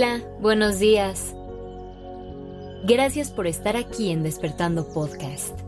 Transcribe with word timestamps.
Hola, 0.00 0.22
buenos 0.40 0.78
días. 0.78 1.34
Gracias 2.84 3.32
por 3.32 3.48
estar 3.48 3.76
aquí 3.76 4.12
en 4.12 4.22
Despertando 4.22 4.92
Podcast. 4.92 5.58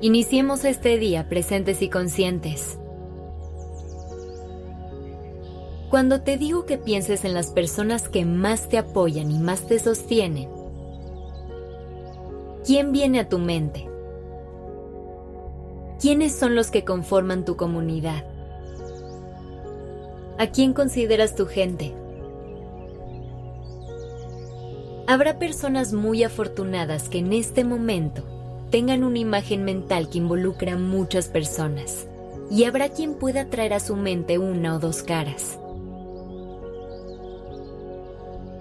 Iniciemos 0.00 0.64
este 0.64 0.96
día 0.96 1.28
presentes 1.28 1.82
y 1.82 1.90
conscientes. 1.90 2.78
Cuando 5.90 6.22
te 6.22 6.38
digo 6.38 6.64
que 6.64 6.78
pienses 6.78 7.26
en 7.26 7.34
las 7.34 7.50
personas 7.50 8.08
que 8.08 8.24
más 8.24 8.70
te 8.70 8.78
apoyan 8.78 9.30
y 9.30 9.38
más 9.38 9.66
te 9.66 9.78
sostienen, 9.78 10.48
¿quién 12.64 12.90
viene 12.90 13.20
a 13.20 13.28
tu 13.28 13.38
mente? 13.38 13.86
¿Quiénes 16.00 16.34
son 16.34 16.54
los 16.54 16.70
que 16.70 16.86
conforman 16.86 17.44
tu 17.44 17.54
comunidad? 17.58 18.24
¿A 20.38 20.46
quién 20.46 20.72
consideras 20.72 21.34
tu 21.34 21.44
gente? 21.44 21.94
Habrá 25.12 25.38
personas 25.38 25.92
muy 25.92 26.24
afortunadas 26.24 27.10
que 27.10 27.18
en 27.18 27.34
este 27.34 27.64
momento 27.64 28.22
tengan 28.70 29.04
una 29.04 29.18
imagen 29.18 29.62
mental 29.62 30.08
que 30.08 30.16
involucra 30.16 30.72
a 30.72 30.78
muchas 30.78 31.28
personas 31.28 32.06
y 32.50 32.64
habrá 32.64 32.88
quien 32.88 33.16
pueda 33.16 33.50
traer 33.50 33.74
a 33.74 33.80
su 33.80 33.94
mente 33.94 34.38
una 34.38 34.74
o 34.74 34.78
dos 34.78 35.02
caras. 35.02 35.58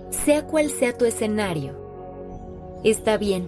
Sea 0.09 0.45
cual 0.45 0.69
sea 0.71 0.97
tu 0.97 1.05
escenario, 1.05 1.71
está 2.83 3.15
bien. 3.15 3.47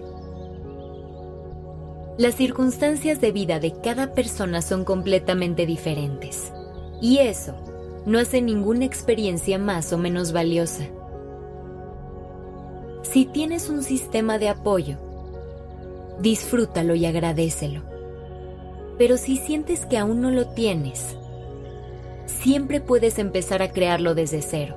Las 2.16 2.36
circunstancias 2.36 3.20
de 3.20 3.32
vida 3.32 3.60
de 3.60 3.74
cada 3.82 4.14
persona 4.14 4.62
son 4.62 4.86
completamente 4.86 5.66
diferentes 5.66 6.50
y 7.02 7.18
eso 7.18 7.54
no 8.06 8.18
hace 8.18 8.40
ninguna 8.40 8.86
experiencia 8.86 9.58
más 9.58 9.92
o 9.92 9.98
menos 9.98 10.32
valiosa. 10.32 10.86
Si 13.14 13.26
tienes 13.26 13.70
un 13.70 13.84
sistema 13.84 14.40
de 14.40 14.48
apoyo, 14.48 14.96
disfrútalo 16.18 16.96
y 16.96 17.06
agradecelo. 17.06 17.82
Pero 18.98 19.18
si 19.18 19.36
sientes 19.36 19.86
que 19.86 19.98
aún 19.98 20.20
no 20.20 20.32
lo 20.32 20.48
tienes, 20.48 21.16
siempre 22.26 22.80
puedes 22.80 23.20
empezar 23.20 23.62
a 23.62 23.70
crearlo 23.70 24.16
desde 24.16 24.42
cero. 24.42 24.74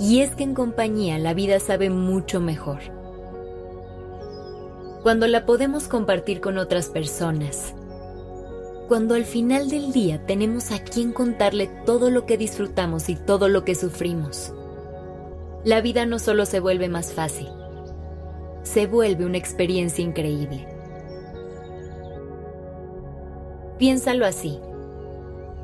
Y 0.00 0.22
es 0.22 0.34
que 0.34 0.42
en 0.42 0.54
compañía 0.54 1.20
la 1.20 1.34
vida 1.34 1.60
sabe 1.60 1.88
mucho 1.88 2.40
mejor. 2.40 2.80
Cuando 5.04 5.28
la 5.28 5.46
podemos 5.46 5.86
compartir 5.86 6.40
con 6.40 6.58
otras 6.58 6.88
personas, 6.88 7.76
cuando 8.88 9.14
al 9.14 9.24
final 9.24 9.70
del 9.70 9.92
día 9.92 10.26
tenemos 10.26 10.72
a 10.72 10.80
quien 10.80 11.12
contarle 11.12 11.70
todo 11.86 12.10
lo 12.10 12.26
que 12.26 12.36
disfrutamos 12.36 13.08
y 13.08 13.14
todo 13.14 13.46
lo 13.46 13.64
que 13.64 13.76
sufrimos, 13.76 14.52
la 15.64 15.80
vida 15.80 16.06
no 16.06 16.18
solo 16.18 16.44
se 16.44 16.58
vuelve 16.58 16.88
más 16.88 17.12
fácil, 17.12 17.48
se 18.62 18.86
vuelve 18.86 19.24
una 19.24 19.38
experiencia 19.38 20.04
increíble. 20.04 20.66
Piénsalo 23.78 24.26
así. 24.26 24.58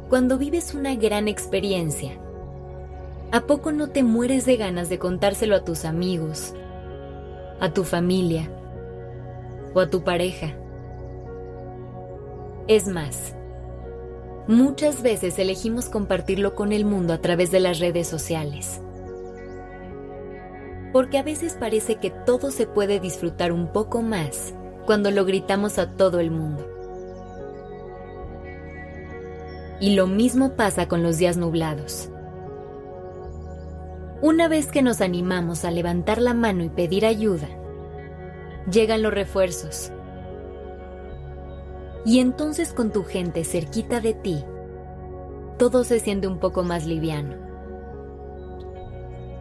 Cuando 0.09 0.39
vives 0.39 0.75
una 0.75 0.95
gran 0.95 1.29
experiencia, 1.29 2.13
¿a 3.33 3.41
poco 3.43 3.73
no 3.73 3.91
te 3.91 4.03
mueres 4.03 4.47
de 4.47 4.57
ganas 4.57 4.89
de 4.89 4.99
contárselo 4.99 5.55
a 5.55 5.65
tus 5.65 5.85
amigos, 5.85 6.55
a 7.61 7.73
tu 7.73 7.85
familia 7.85 8.51
o 9.75 9.81
a 9.81 9.91
tu 9.91 10.03
pareja? 10.03 10.55
Es 12.69 12.87
más, 12.87 13.35
muchas 14.47 15.03
veces 15.03 15.39
elegimos 15.39 15.89
compartirlo 15.89 16.55
con 16.55 16.73
el 16.73 16.85
mundo 16.85 17.13
a 17.13 17.19
través 17.19 17.51
de 17.51 17.61
las 17.61 17.79
redes 17.81 18.07
sociales. 18.07 18.81
Porque 20.99 21.17
a 21.17 21.23
veces 21.23 21.55
parece 21.55 21.95
que 22.01 22.11
todo 22.11 22.51
se 22.51 22.67
puede 22.67 22.99
disfrutar 22.99 23.53
un 23.53 23.69
poco 23.69 24.03
más 24.03 24.53
cuando 24.85 25.13
lo 25.13 25.25
gritamos 25.25 25.79
a 25.79 25.93
todo 25.93 26.19
el 26.19 26.33
mundo. 26.33 26.67
Y 29.79 29.95
lo 29.95 30.09
mismo 30.09 30.57
pasa 30.57 30.89
con 30.89 31.05
los 31.05 31.17
días 31.17 31.37
nublados. 31.37 32.11
Una 34.23 34.49
vez 34.49 34.73
que 34.73 34.83
nos 34.83 35.01
animamos 35.01 35.65
a 35.65 35.71
levantar 35.71 36.21
la 36.21 36.35
mano 36.35 36.65
y 36.65 36.69
pedir 36.69 37.07
ayuda, 37.07 37.47
llegan 38.69 39.01
los 39.01 39.15
refuerzos 39.15 39.93
y 42.05 42.19
entonces 42.19 42.73
con 42.73 42.91
tu 42.91 43.05
gente 43.05 43.45
cerquita 43.45 44.01
de 44.01 44.15
ti, 44.15 44.45
todo 45.61 45.85
se 45.85 46.01
siente 46.01 46.27
un 46.27 46.41
poco 46.41 46.65
más 46.65 46.87
liviano. 46.87 47.48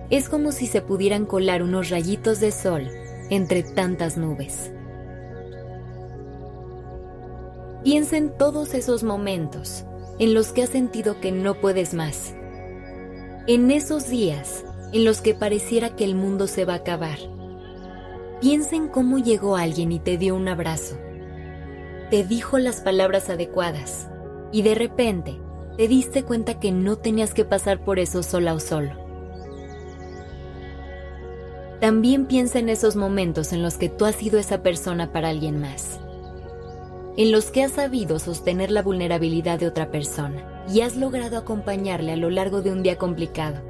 Es 0.10 0.30
como 0.30 0.52
si 0.52 0.68
se 0.68 0.82
pudieran 0.82 1.26
colar 1.26 1.64
unos 1.64 1.90
rayitos 1.90 2.40
de 2.40 2.52
sol 2.52 2.90
entre 3.30 3.64
tantas 3.64 4.18
nubes. 4.18 4.72
Piensa 7.84 8.18
en 8.18 8.38
todos 8.38 8.74
esos 8.74 9.04
momentos 9.04 9.86
en 10.20 10.34
los 10.34 10.52
que 10.52 10.64
has 10.64 10.70
sentido 10.70 11.20
que 11.20 11.32
no 11.32 11.56
puedes 11.56 11.94
más. 11.94 12.34
En 13.48 13.72
esos 13.72 14.10
días 14.10 14.66
en 14.94 15.06
los 15.06 15.22
que 15.22 15.34
pareciera 15.34 15.96
que 15.96 16.04
el 16.04 16.16
mundo 16.16 16.48
se 16.48 16.66
va 16.66 16.74
a 16.74 16.78
acabar. 16.78 17.20
Piensa 18.42 18.76
en 18.76 18.88
cómo 18.88 19.18
llegó 19.18 19.58
alguien 19.58 19.92
y 19.92 20.00
te 20.00 20.18
dio 20.18 20.36
un 20.36 20.48
abrazo 20.48 20.98
te 22.10 22.24
dijo 22.24 22.58
las 22.58 22.80
palabras 22.80 23.30
adecuadas 23.30 24.10
y 24.52 24.62
de 24.62 24.76
repente 24.76 25.38
te 25.76 25.88
diste 25.88 26.24
cuenta 26.24 26.60
que 26.60 26.72
no 26.72 26.96
tenías 26.98 27.34
que 27.34 27.44
pasar 27.44 27.84
por 27.84 28.00
eso 28.00 28.24
sola 28.24 28.54
o 28.54 28.60
solo. 28.60 29.07
También 31.80 32.26
piensa 32.26 32.60
en 32.60 32.70
esos 32.70 32.96
momentos 32.96 33.54
en 33.54 33.62
los 33.62 33.76
que 33.76 33.90
tú 33.90 34.06
has 34.06 34.16
sido 34.16 34.40
esa 34.40 34.64
persona 34.64 35.12
para 35.12 35.30
alguien 35.30 35.60
más, 35.60 36.00
en 37.18 37.32
los 37.32 37.52
que 37.52 37.64
has 37.64 37.74
sabido 37.74 38.20
sostener 38.20 38.72
la 38.72 38.82
vulnerabilidad 38.82 39.60
de 39.60 39.68
otra 39.68 39.92
persona 39.92 40.66
y 40.74 40.82
has 40.82 40.98
logrado 40.98 41.38
acompañarle 41.38 42.14
a 42.14 42.18
lo 42.18 42.30
largo 42.30 42.62
de 42.62 42.72
un 42.72 42.82
día 42.82 42.98
complicado. 42.98 43.62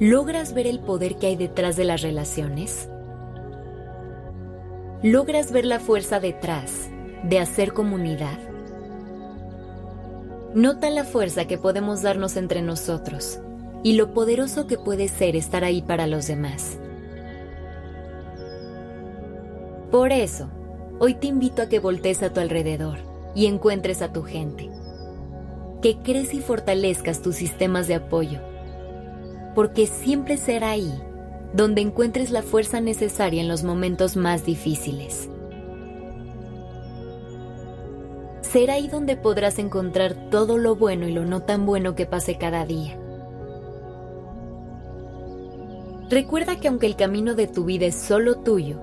¿Logras 0.00 0.54
ver 0.54 0.66
el 0.66 0.80
poder 0.80 1.16
que 1.16 1.28
hay 1.28 1.36
detrás 1.36 1.76
de 1.76 1.84
las 1.84 2.02
relaciones? 2.02 2.88
logras 5.02 5.50
ver 5.50 5.64
la 5.64 5.80
fuerza 5.80 6.20
detrás 6.20 6.90
de 7.22 7.38
hacer 7.38 7.72
comunidad. 7.72 8.38
Nota 10.54 10.90
la 10.90 11.04
fuerza 11.04 11.46
que 11.46 11.56
podemos 11.56 12.02
darnos 12.02 12.36
entre 12.36 12.60
nosotros 12.60 13.40
y 13.82 13.94
lo 13.94 14.12
poderoso 14.12 14.66
que 14.66 14.76
puede 14.76 15.08
ser 15.08 15.36
estar 15.36 15.64
ahí 15.64 15.82
para 15.82 16.06
los 16.06 16.26
demás. 16.26 16.78
Por 19.90 20.12
eso, 20.12 20.48
hoy 20.98 21.14
te 21.14 21.26
invito 21.26 21.62
a 21.62 21.68
que 21.68 21.80
voltees 21.80 22.22
a 22.22 22.32
tu 22.32 22.40
alrededor 22.40 22.98
y 23.34 23.46
encuentres 23.46 24.02
a 24.02 24.12
tu 24.12 24.22
gente. 24.22 24.70
Que 25.82 25.98
crees 25.98 26.34
y 26.34 26.40
fortalezcas 26.40 27.22
tus 27.22 27.36
sistemas 27.36 27.88
de 27.88 27.94
apoyo, 27.96 28.40
porque 29.54 29.86
siempre 29.86 30.36
será 30.36 30.70
ahí 30.70 30.92
donde 31.54 31.80
encuentres 31.80 32.30
la 32.30 32.42
fuerza 32.42 32.80
necesaria 32.80 33.40
en 33.40 33.48
los 33.48 33.64
momentos 33.64 34.16
más 34.16 34.44
difíciles. 34.44 35.28
Será 38.42 38.74
ahí 38.74 38.88
donde 38.88 39.16
podrás 39.16 39.58
encontrar 39.58 40.28
todo 40.30 40.58
lo 40.58 40.76
bueno 40.76 41.08
y 41.08 41.12
lo 41.12 41.24
no 41.24 41.42
tan 41.42 41.66
bueno 41.66 41.94
que 41.94 42.06
pase 42.06 42.36
cada 42.36 42.64
día. 42.64 42.98
Recuerda 46.10 46.60
que 46.60 46.68
aunque 46.68 46.86
el 46.86 46.96
camino 46.96 47.34
de 47.34 47.46
tu 47.46 47.64
vida 47.64 47.86
es 47.86 47.94
solo 47.94 48.40
tuyo, 48.40 48.82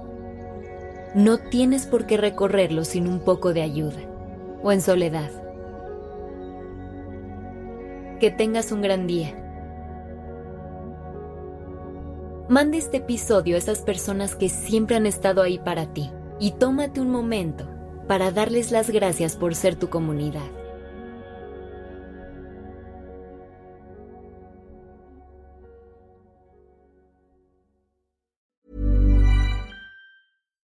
no 1.14 1.38
tienes 1.38 1.86
por 1.86 2.08
qué 2.08 2.18
recorrerlo 2.18 2.84
sin 2.86 3.08
un 3.08 3.20
poco 3.20 3.54
de 3.54 3.62
ayuda 3.62 4.00
o 4.64 4.72
en 4.72 4.82
soledad. 4.82 5.30
Que 8.20 8.32
tengas 8.32 8.72
un 8.72 8.82
gran 8.82 9.06
día 9.06 9.44
Mande 12.50 12.78
este 12.78 12.98
episodio 12.98 13.56
a 13.56 13.58
esas 13.58 13.80
personas 13.80 14.34
que 14.34 14.48
siempre 14.48 14.96
han 14.96 15.06
estado 15.06 15.42
ahí 15.42 15.60
para 15.60 15.94
ti 15.94 16.10
y 16.40 16.52
tómate 16.52 17.02
un 17.02 17.10
momento 17.10 17.68
para 18.08 18.32
darles 18.32 18.72
las 18.72 18.90
gracias 18.90 19.36
por 19.36 19.54
ser 19.54 19.76
tu 19.76 19.90
comunidad. 19.90 20.46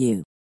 you. 0.00 0.29